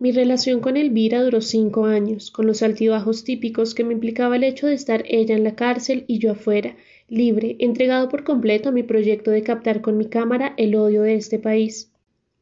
[0.00, 4.44] Mi relación con Elvira duró cinco años, con los altibajos típicos que me implicaba el
[4.44, 6.76] hecho de estar ella en la cárcel y yo afuera,
[7.08, 11.16] libre, entregado por completo a mi proyecto de captar con mi cámara el odio de
[11.16, 11.90] este país.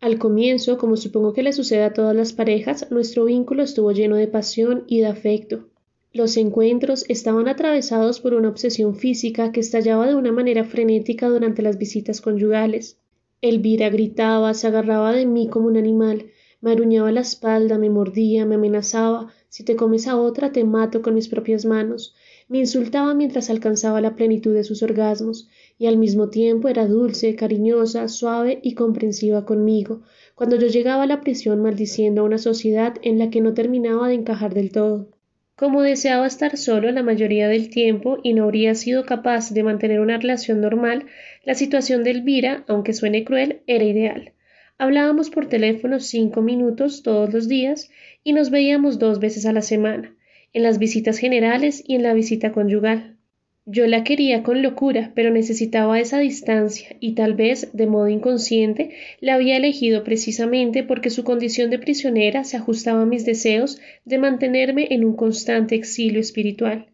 [0.02, 4.16] Al comienzo, como supongo que le sucede a todas las parejas, nuestro vínculo estuvo lleno
[4.16, 5.70] de pasión y de afecto.
[6.12, 11.62] Los encuentros estaban atravesados por una obsesión física que estallaba de una manera frenética durante
[11.62, 12.98] las visitas conyugales.
[13.40, 16.26] Elvira gritaba, se agarraba de mí como un animal,
[16.60, 21.02] me aruñaba la espalda, me mordía, me amenazaba, si te comes a otra te mato
[21.02, 22.14] con mis propias manos,
[22.48, 27.34] me insultaba mientras alcanzaba la plenitud de sus orgasmos, y al mismo tiempo era dulce,
[27.34, 30.02] cariñosa, suave y comprensiva conmigo,
[30.34, 34.08] cuando yo llegaba a la prisión maldiciendo a una sociedad en la que no terminaba
[34.08, 35.08] de encajar del todo.
[35.56, 40.00] Como deseaba estar solo la mayoría del tiempo y no habría sido capaz de mantener
[40.00, 41.06] una relación normal,
[41.44, 44.34] la situación de Elvira, aunque suene cruel, era ideal.
[44.78, 47.90] Hablábamos por teléfono cinco minutos todos los días
[48.22, 50.14] y nos veíamos dos veces a la semana,
[50.52, 53.16] en las visitas generales y en la visita conyugal.
[53.64, 58.90] Yo la quería con locura, pero necesitaba esa distancia y tal vez, de modo inconsciente,
[59.20, 64.18] la había elegido precisamente porque su condición de prisionera se ajustaba a mis deseos de
[64.18, 66.86] mantenerme en un constante exilio espiritual.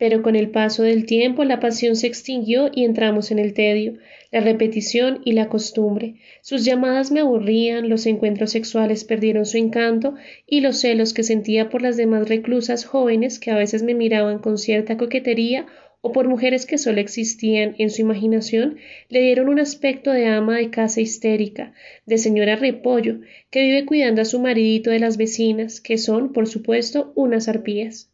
[0.00, 3.98] Pero con el paso del tiempo la pasión se extinguió y entramos en el tedio,
[4.32, 6.14] la repetición y la costumbre.
[6.40, 10.14] Sus llamadas me aburrían, los encuentros sexuales perdieron su encanto
[10.46, 14.38] y los celos que sentía por las demás reclusas jóvenes que a veces me miraban
[14.38, 15.66] con cierta coquetería
[16.00, 18.78] o por mujeres que solo existían en su imaginación,
[19.10, 21.74] le dieron un aspecto de ama de casa histérica,
[22.06, 26.46] de señora repollo, que vive cuidando a su maridito de las vecinas, que son, por
[26.46, 28.09] supuesto, unas arpías.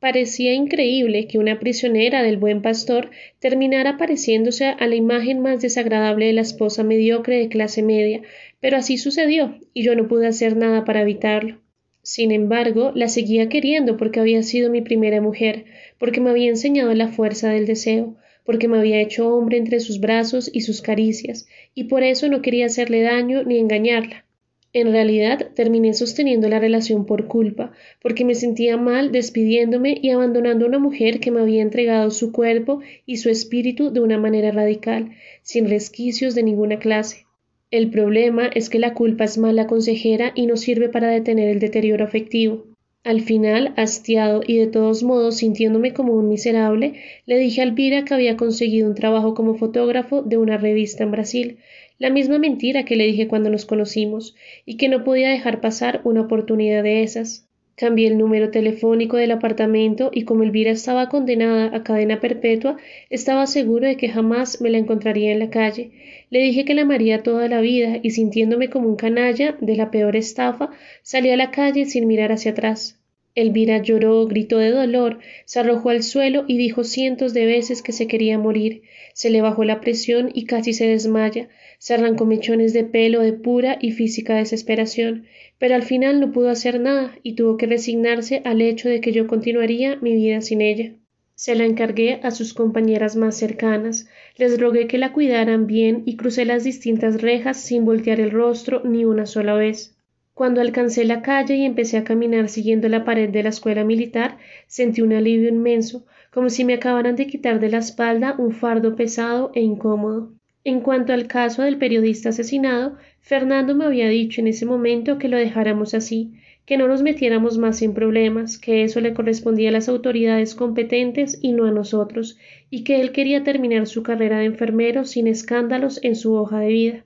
[0.00, 3.10] Parecía increíble que una prisionera del buen pastor
[3.40, 8.22] terminara pareciéndose a la imagen más desagradable de la esposa mediocre de clase media,
[8.60, 11.60] pero así sucedió, y yo no pude hacer nada para evitarlo.
[12.02, 15.64] Sin embargo, la seguía queriendo porque había sido mi primera mujer,
[15.98, 19.98] porque me había enseñado la fuerza del deseo, porque me había hecho hombre entre sus
[19.98, 24.27] brazos y sus caricias, y por eso no quería hacerle daño ni engañarla.
[24.74, 30.64] En realidad terminé sosteniendo la relación por culpa, porque me sentía mal despidiéndome y abandonando
[30.64, 34.50] a una mujer que me había entregado su cuerpo y su espíritu de una manera
[34.50, 35.12] radical,
[35.42, 37.26] sin resquicios de ninguna clase.
[37.70, 41.60] El problema es que la culpa es mala consejera y no sirve para detener el
[41.60, 42.66] deterioro afectivo.
[43.02, 46.94] Al final, hastiado y de todos modos sintiéndome como un miserable,
[47.26, 51.10] le dije a Elvira que había conseguido un trabajo como fotógrafo de una revista en
[51.10, 51.58] Brasil,
[51.98, 56.02] la misma mentira que le dije cuando nos conocimos, y que no podía dejar pasar
[56.04, 57.47] una oportunidad de esas.
[57.78, 62.76] Cambié el número telefónico del apartamento y como Elvira estaba condenada a cadena perpetua,
[63.08, 65.92] estaba seguro de que jamás me la encontraría en la calle.
[66.28, 69.92] Le dije que la amaría toda la vida y sintiéndome como un canalla de la
[69.92, 70.70] peor estafa,
[71.02, 72.98] salí a la calle sin mirar hacia atrás.
[73.38, 77.92] Elvira lloró, gritó de dolor, se arrojó al suelo y dijo cientos de veces que
[77.92, 78.82] se quería morir.
[79.14, 81.48] Se le bajó la presión y casi se desmaya.
[81.78, 86.50] Se arrancó mechones de pelo de pura y física desesperación, pero al final no pudo
[86.50, 90.60] hacer nada y tuvo que resignarse al hecho de que yo continuaría mi vida sin
[90.60, 90.94] ella.
[91.36, 96.16] Se la encargué a sus compañeras más cercanas, les rogué que la cuidaran bien y
[96.16, 99.94] crucé las distintas rejas sin voltear el rostro ni una sola vez.
[100.38, 104.38] Cuando alcancé la calle y empecé a caminar siguiendo la pared de la escuela militar,
[104.68, 108.94] sentí un alivio inmenso, como si me acabaran de quitar de la espalda un fardo
[108.94, 110.32] pesado e incómodo.
[110.62, 115.26] En cuanto al caso del periodista asesinado, Fernando me había dicho en ese momento que
[115.26, 116.34] lo dejáramos así,
[116.66, 121.36] que no nos metiéramos más en problemas, que eso le correspondía a las autoridades competentes
[121.42, 122.38] y no a nosotros,
[122.70, 126.68] y que él quería terminar su carrera de enfermero sin escándalos en su hoja de
[126.68, 127.04] vida.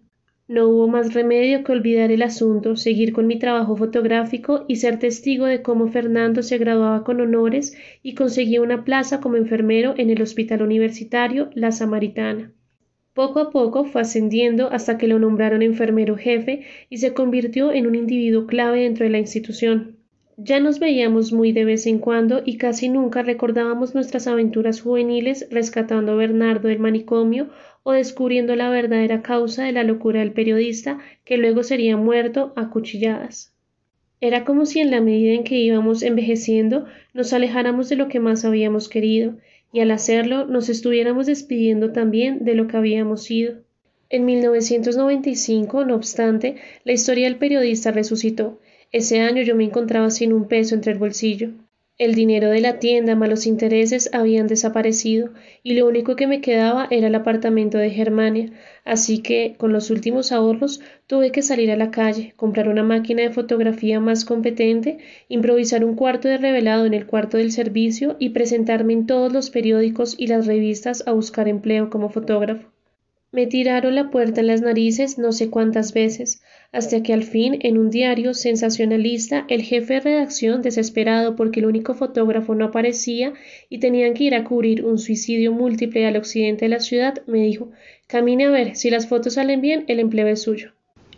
[0.52, 4.98] No hubo más remedio que olvidar el asunto, seguir con mi trabajo fotográfico y ser
[4.98, 10.10] testigo de cómo Fernando se graduaba con honores y conseguía una plaza como enfermero en
[10.10, 12.52] el Hospital Universitario La Samaritana.
[13.14, 17.86] Poco a poco fue ascendiendo hasta que lo nombraron enfermero jefe y se convirtió en
[17.86, 19.96] un individuo clave dentro de la institución.
[20.36, 25.48] Ya nos veíamos muy de vez en cuando y casi nunca recordábamos nuestras aventuras juveniles
[25.50, 27.48] rescatando a Bernardo del manicomio
[27.82, 32.70] o descubriendo la verdadera causa de la locura del periodista que luego sería muerto a
[32.70, 33.52] cuchilladas.
[34.20, 38.20] Era como si en la medida en que íbamos envejeciendo nos alejáramos de lo que
[38.20, 39.36] más habíamos querido,
[39.72, 43.62] y al hacerlo nos estuviéramos despidiendo también de lo que habíamos sido.
[44.10, 48.60] En 1995, no obstante, la historia del periodista resucitó.
[48.92, 51.52] Ese año yo me encontraba sin un peso entre el bolsillo.
[51.98, 55.30] El dinero de la tienda más los intereses habían desaparecido
[55.62, 58.50] y lo único que me quedaba era el apartamento de Germania,
[58.84, 63.22] así que con los últimos ahorros tuve que salir a la calle, comprar una máquina
[63.22, 64.98] de fotografía más competente,
[65.28, 69.50] improvisar un cuarto de revelado en el cuarto del servicio y presentarme en todos los
[69.50, 72.72] periódicos y las revistas a buscar empleo como fotógrafo.
[73.32, 76.42] Me tiraron la puerta en las narices no sé cuántas veces,
[76.72, 81.66] hasta que al fin, en un diario sensacionalista, el jefe de redacción, desesperado porque el
[81.66, 83.34] único fotógrafo no aparecía
[83.68, 87.42] y tenían que ir a cubrir un suicidio múltiple al occidente de la ciudad, me
[87.42, 87.70] dijo
[88.06, 90.72] Camine a ver, si las fotos salen bien, el empleo es suyo.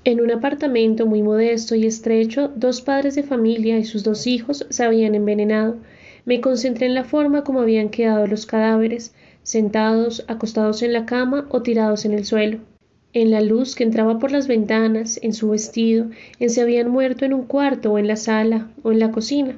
[0.05, 4.67] En un apartamento muy modesto y estrecho, dos padres de familia y sus dos hijos
[4.69, 5.79] se habían envenenado.
[6.25, 9.15] Me concentré en la forma como habían quedado los cadáveres,
[9.45, 12.74] sentados, acostados en la cama o tirados en el suelo.
[13.15, 17.25] En la luz que entraba por las ventanas, en su vestido, en si habían muerto
[17.25, 19.57] en un cuarto o en la sala o en la cocina.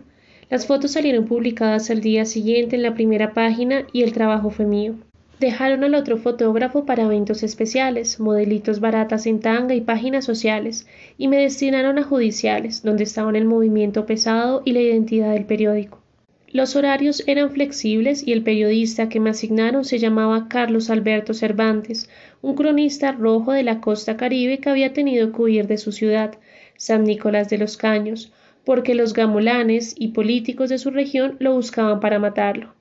[0.51, 4.67] Las fotos salieron publicadas al día siguiente en la primera página y el trabajo fue
[4.67, 4.97] mío.
[5.41, 10.87] Dejaron al otro fotógrafo para eventos especiales, modelitos baratas en tanga y páginas sociales,
[11.17, 16.06] y me destinaron a judiciales, donde estaban el movimiento pesado y la identidad del periódico.
[16.53, 22.09] Los horarios eran flexibles y el periodista que me asignaron se llamaba Carlos Alberto Cervantes,
[22.41, 26.39] un cronista rojo de la costa caribe que había tenido que huir de su ciudad,
[26.77, 28.33] San Nicolás de los Caños,
[28.65, 32.76] porque los gamolanes y políticos de su región lo buscaban para matarlo.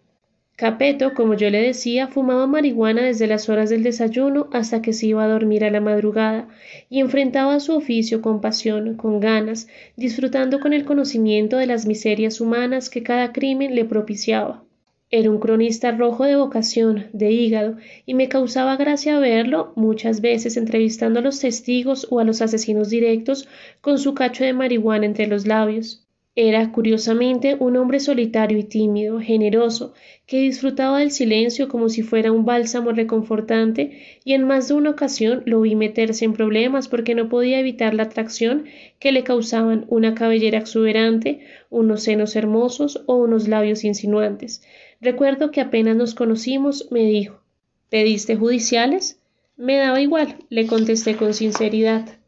[0.57, 5.07] Capeto, como yo le decía, fumaba marihuana desde las horas del desayuno hasta que se
[5.07, 6.47] iba a dormir a la madrugada,
[6.89, 9.67] y enfrentaba su oficio con pasión, con ganas,
[9.97, 14.63] disfrutando con el conocimiento de las miserias humanas que cada crimen le propiciaba.
[15.11, 17.75] Era un cronista rojo de vocación, de hígado,
[18.05, 22.89] y me causaba gracia verlo muchas veces entrevistando a los testigos o a los asesinos
[22.89, 23.49] directos
[23.81, 26.04] con su cacho de marihuana entre los labios.
[26.37, 29.93] Era, curiosamente, un hombre solitario y tímido, generoso,
[30.25, 34.89] que disfrutaba del silencio como si fuera un bálsamo reconfortante, y en más de una
[34.89, 38.65] ocasión lo vi meterse en problemas porque no podía evitar la atracción
[38.99, 41.39] que le causaban una cabellera exuberante,
[41.69, 44.61] unos senos hermosos o unos labios insinuantes.
[44.99, 47.39] Recuerdo que apenas nos conocimos, me dijo
[47.89, 49.21] ¿Pediste judiciales?
[49.55, 52.19] Me daba igual, le contesté con sinceridad.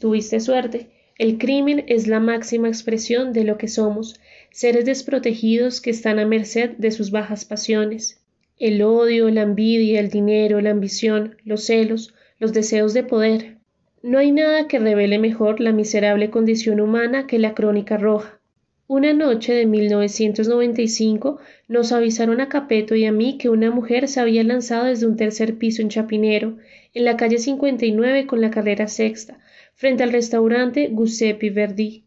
[0.00, 0.90] Tuviste suerte.
[1.18, 4.18] El crimen es la máxima expresión de lo que somos,
[4.50, 8.22] seres desprotegidos que están a merced de sus bajas pasiones.
[8.58, 13.58] El odio, la envidia, el dinero, la ambición, los celos, los deseos de poder.
[14.02, 18.40] No hay nada que revele mejor la miserable condición humana que la crónica roja.
[18.88, 21.38] Una noche de 1995
[21.68, 25.16] nos avisaron a Capeto y a mí que una mujer se había lanzado desde un
[25.16, 26.56] tercer piso en Chapinero,
[26.92, 29.38] en la calle 59 con la carrera sexta,
[29.74, 32.04] frente al restaurante Giuseppe Verdi.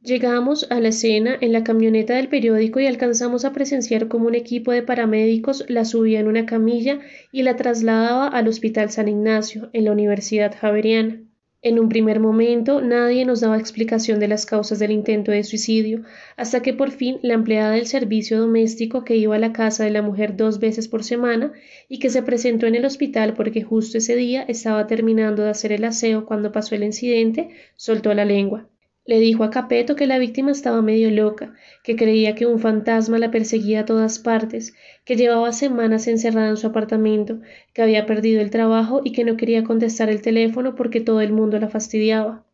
[0.00, 4.34] Llegamos a la escena en la camioneta del periódico y alcanzamos a presenciar cómo un
[4.34, 7.00] equipo de paramédicos la subía en una camilla
[7.32, 11.20] y la trasladaba al Hospital San Ignacio, en la Universidad Javeriana.
[11.60, 16.04] En un primer momento nadie nos daba explicación de las causas del intento de suicidio,
[16.36, 19.90] hasta que por fin la empleada del servicio doméstico que iba a la casa de
[19.90, 21.52] la mujer dos veces por semana
[21.88, 25.72] y que se presentó en el hospital porque justo ese día estaba terminando de hacer
[25.72, 28.68] el aseo cuando pasó el incidente, soltó la lengua.
[29.08, 33.18] Le dijo a Capeto que la víctima estaba medio loca, que creía que un fantasma
[33.18, 34.74] la perseguía a todas partes,
[35.06, 37.40] que llevaba semanas encerrada en su apartamento,
[37.72, 41.32] que había perdido el trabajo y que no quería contestar el teléfono porque todo el
[41.32, 42.44] mundo la fastidiaba.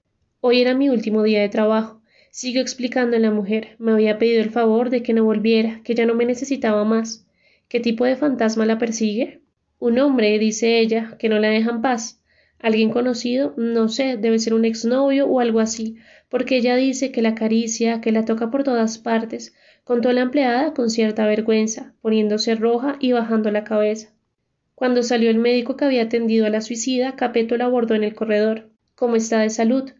[0.40, 2.00] Hoy era mi último día de trabajo.
[2.30, 3.74] Siguió explicando a la mujer.
[3.80, 7.26] Me había pedido el favor de que no volviera, que ya no me necesitaba más.
[7.66, 9.40] ¿Qué tipo de fantasma la persigue?
[9.80, 12.20] Un hombre, dice ella, que no la deja en paz.
[12.60, 13.54] ¿Alguien conocido?
[13.56, 15.96] No sé, debe ser un exnovio o algo así,
[16.28, 20.72] porque ella dice que la acaricia, que la toca por todas partes, contó la empleada
[20.72, 24.14] con cierta vergüenza, poniéndose roja y bajando la cabeza.
[24.74, 28.14] Cuando salió el médico que había atendido a la suicida, Capeto la abordó en el
[28.14, 28.70] corredor.
[28.94, 29.92] ¿Cómo está de salud?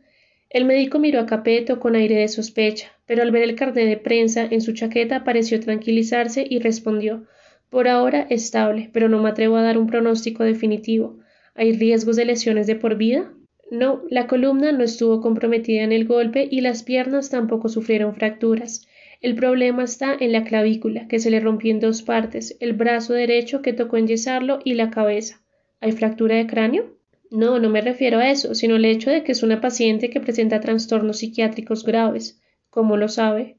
[0.51, 3.97] El médico miró a Capeto con aire de sospecha, pero al ver el carnet de
[3.97, 7.27] prensa en su chaqueta pareció tranquilizarse y respondió
[7.71, 11.19] Por ahora estable, pero no me atrevo a dar un pronóstico definitivo.
[11.55, 13.33] ¿Hay riesgos de lesiones de por vida?
[13.71, 18.87] No, la columna no estuvo comprometida en el golpe y las piernas tampoco sufrieron fracturas.
[19.21, 23.15] El problema está en la clavícula, que se le rompió en dos partes, el brazo
[23.15, 25.41] derecho que tocó enyesarlo y la cabeza.
[25.81, 26.99] ¿Hay fractura de cráneo?
[27.31, 30.21] No, no me refiero a eso, sino al hecho de que es una paciente que
[30.21, 32.41] presenta trastornos psiquiátricos graves.
[32.69, 33.59] ¿Cómo lo sabe?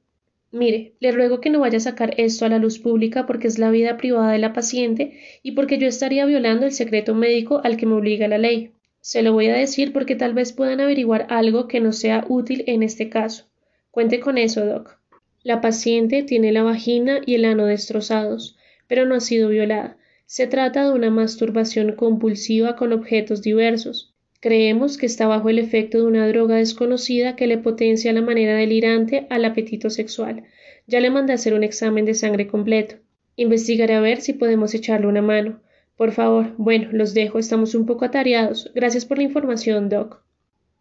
[0.55, 3.59] Mire, le ruego que no vaya a sacar esto a la luz pública porque es
[3.59, 7.75] la vida privada de la paciente y porque yo estaría violando el secreto médico al
[7.75, 8.71] que me obliga la ley.
[9.01, 12.63] Se lo voy a decir porque tal vez puedan averiguar algo que no sea útil
[12.67, 13.49] en este caso.
[13.91, 14.97] Cuente con eso, Doc.
[15.43, 18.57] La paciente tiene la vagina y el ano destrozados,
[18.87, 19.97] pero no ha sido violada.
[20.25, 24.14] Se trata de una masturbación compulsiva con objetos diversos.
[24.45, 28.55] Creemos que está bajo el efecto de una droga desconocida que le potencia la manera
[28.55, 30.43] delirante al apetito sexual.
[30.85, 32.97] Ya le mandé a hacer un examen de sangre completo.
[33.37, 35.61] Investigaré a ver si podemos echarle una mano.
[35.97, 38.71] Por favor, bueno, los dejo, estamos un poco atareados.
[38.75, 40.21] Gracias por la información, Doc.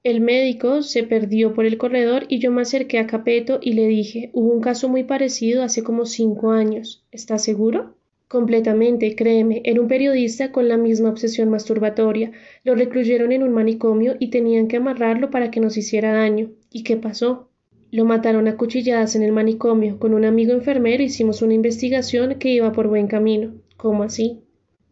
[0.02, 3.88] El médico se perdió por el corredor y yo me acerqué a Capeto y le
[3.88, 7.06] dije hubo un caso muy parecido hace como cinco años.
[7.12, 7.94] ¿Estás seguro?
[8.28, 12.32] Completamente, créeme, era un periodista con la misma obsesión masturbatoria.
[12.62, 16.50] Lo recluyeron en un manicomio y tenían que amarrarlo para que nos hiciera daño.
[16.70, 17.50] ¿Y qué pasó?
[17.90, 19.98] Lo mataron a cuchilladas en el manicomio.
[19.98, 23.54] Con un amigo enfermero hicimos una investigación que iba por buen camino.
[23.76, 24.43] ¿Cómo así?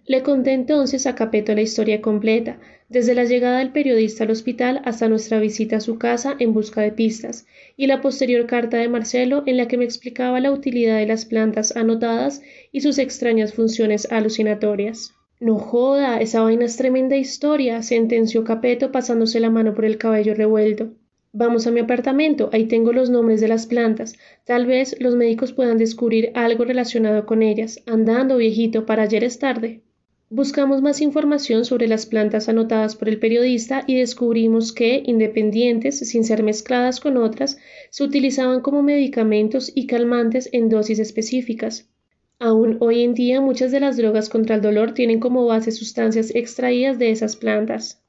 [0.05, 4.83] Le conté entonces a Capeto la historia completa, desde la llegada del periodista al hospital
[4.85, 8.89] hasta nuestra visita a su casa en busca de pistas, y la posterior carta de
[8.89, 12.43] Marcelo en la que me explicaba la utilidad de las plantas anotadas
[12.73, 15.15] y sus extrañas funciones alucinatorias.
[15.39, 20.35] No joda, esa vaina es tremenda historia, sentenció Capeto pasándose la mano por el cabello
[20.35, 20.95] revuelto.
[21.33, 24.17] Vamos a mi apartamento, ahí tengo los nombres de las plantas.
[24.45, 27.83] Tal vez los médicos puedan descubrir algo relacionado con ellas.
[27.87, 29.81] Andando, viejito, para ayer es tarde.
[30.35, 36.25] Buscamos más información sobre las plantas anotadas por el periodista y descubrimos que, independientes, sin
[36.25, 37.59] ser mezcladas con otras,
[37.91, 41.91] se utilizaban como medicamentos y calmantes en dosis específicas.
[42.39, 46.35] Aún hoy en día muchas de las drogas contra el dolor tienen como base sustancias
[46.35, 48.03] extraídas de esas plantas.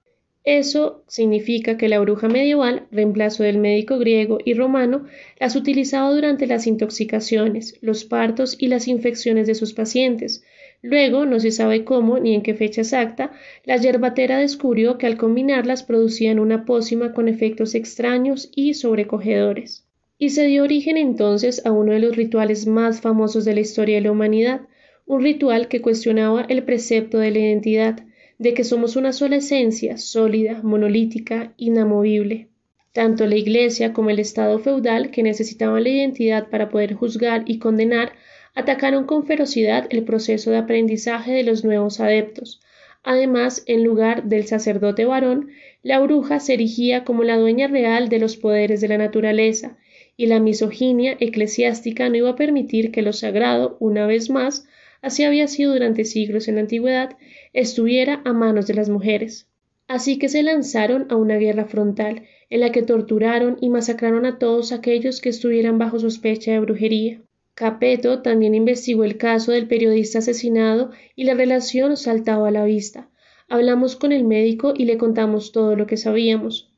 [0.45, 5.07] Eso significa que la bruja medieval, reemplazo del médico griego y romano,
[5.41, 10.43] las utilizaba durante las intoxicaciones, los partos y las infecciones de sus pacientes.
[10.85, 13.31] Luego, no se sabe cómo ni en qué fecha exacta,
[13.63, 19.87] la yerbatera descubrió que al combinarlas producían una pócima con efectos extraños y sobrecogedores.
[20.17, 23.95] Y se dio origen entonces a uno de los rituales más famosos de la historia
[23.95, 24.61] de la humanidad,
[25.05, 28.03] un ritual que cuestionaba el precepto de la identidad,
[28.37, 32.49] de que somos una sola esencia, sólida, monolítica, inamovible.
[32.91, 37.59] Tanto la Iglesia como el Estado feudal, que necesitaban la identidad para poder juzgar y
[37.59, 38.11] condenar,
[38.53, 42.61] atacaron con ferocidad el proceso de aprendizaje de los nuevos adeptos.
[43.03, 45.49] Además, en lugar del sacerdote varón,
[45.81, 49.77] la bruja se erigía como la dueña real de los poderes de la naturaleza,
[50.15, 54.67] y la misoginia eclesiástica no iba a permitir que lo sagrado, una vez más,
[55.01, 57.17] así había sido durante siglos en la antigüedad,
[57.51, 59.49] estuviera a manos de las mujeres.
[59.87, 64.37] Así que se lanzaron a una guerra frontal, en la que torturaron y masacraron a
[64.37, 67.21] todos aquellos que estuvieran bajo sospecha de brujería.
[67.55, 73.09] Capeto también investigó el caso del periodista asesinado y la relación saltaba a la vista.
[73.47, 76.71] Hablamos con el médico y le contamos todo lo que sabíamos.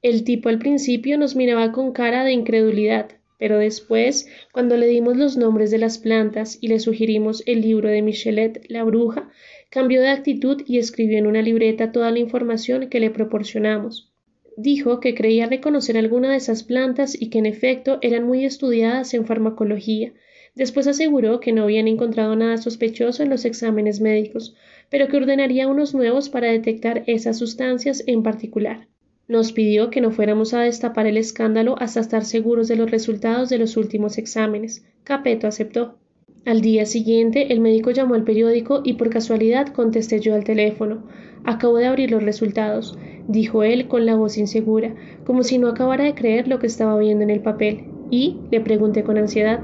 [0.00, 5.16] El tipo al principio nos miraba con cara de incredulidad, pero después, cuando le dimos
[5.16, 9.30] los nombres de las plantas y le sugerimos el libro de Michelet, la bruja,
[9.72, 14.11] Cambió de actitud y escribió en una libreta toda la información que le proporcionamos.
[14.56, 19.14] Dijo que creía reconocer alguna de esas plantas y que en efecto eran muy estudiadas
[19.14, 20.12] en farmacología.
[20.54, 24.54] Después aseguró que no habían encontrado nada sospechoso en los exámenes médicos,
[24.90, 28.88] pero que ordenaría unos nuevos para detectar esas sustancias en particular.
[29.28, 33.48] Nos pidió que no fuéramos a destapar el escándalo hasta estar seguros de los resultados
[33.48, 34.84] de los últimos exámenes.
[35.04, 35.98] Capeto aceptó.
[36.44, 41.04] Al día siguiente, el médico llamó al periódico y por casualidad contesté yo al teléfono.
[41.44, 44.92] Acabo de abrir los resultados, dijo él con la voz insegura,
[45.24, 47.84] como si no acabara de creer lo que estaba viendo en el papel.
[48.10, 49.60] Y le pregunté con ansiedad.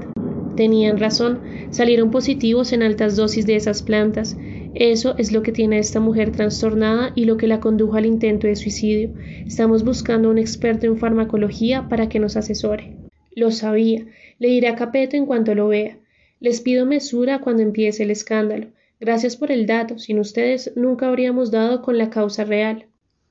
[0.55, 4.37] Tenían razón, salieron positivos en altas dosis de esas plantas.
[4.73, 8.05] Eso es lo que tiene a esta mujer trastornada y lo que la condujo al
[8.05, 9.11] intento de suicidio.
[9.45, 12.95] Estamos buscando a un experto en farmacología para que nos asesore.
[13.35, 14.05] Lo sabía.
[14.39, 15.97] Le diré a Capeto en cuanto lo vea.
[16.39, 18.67] Les pido mesura cuando empiece el escándalo.
[18.99, 19.99] Gracias por el dato.
[19.99, 22.85] Sin ustedes nunca habríamos dado con la causa real.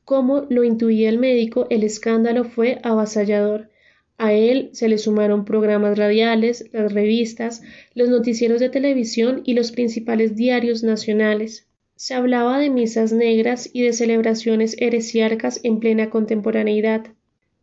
[0.05, 3.71] Como lo intuía el médico, el escándalo fue avasallador.
[4.19, 7.63] A él se le sumaron programas radiales, las revistas,
[7.95, 11.67] los noticieros de televisión y los principales diarios nacionales.
[11.95, 17.07] Se hablaba de misas negras y de celebraciones heresiarcas en plena contemporaneidad.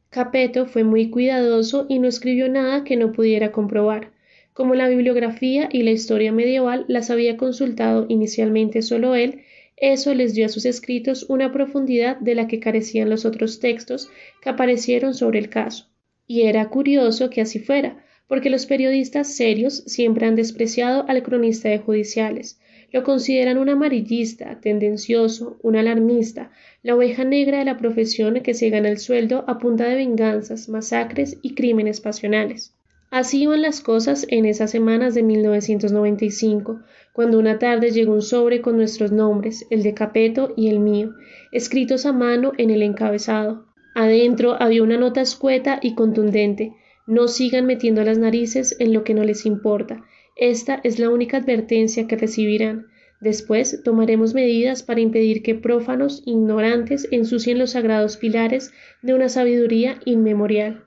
[0.09, 4.14] Capeto fue muy cuidadoso y no escribió nada que no pudiera comprobar.
[4.55, 9.41] Como la bibliografía y la historia medieval las había consultado inicialmente solo él,
[9.75, 14.09] eso les dio a sus escritos una profundidad de la que carecían los otros textos
[14.41, 15.89] que aparecieron sobre el caso.
[16.25, 21.67] Y era curioso que así fuera, porque los periodistas serios siempre han despreciado al cronista
[21.67, 22.57] de judiciales,
[22.93, 26.49] lo consideran un amarillista, tendencioso, un alarmista,
[26.81, 30.69] la oveja negra de la profesión que se gana el sueldo a punta de venganzas,
[30.69, 32.74] masacres y crímenes pasionales.
[33.11, 36.81] Así iban las cosas en esas semanas de 1995,
[37.13, 41.13] cuando una tarde llegó un sobre con nuestros nombres, el de Capeto y el mío,
[41.51, 43.65] escritos a mano en el encabezado.
[43.93, 46.73] Adentro había una nota escueta y contundente.
[47.07, 50.03] No sigan metiendo las narices en lo que no les importa.
[50.35, 52.87] Esta es la única advertencia que recibirán.
[53.21, 59.99] Después tomaremos medidas para impedir que prófanos ignorantes ensucien los sagrados pilares de una sabiduría
[60.03, 60.84] inmemorial.